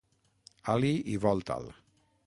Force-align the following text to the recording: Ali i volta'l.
Ali 0.73 0.91
i 1.13 1.19
volta'l. 1.27 1.71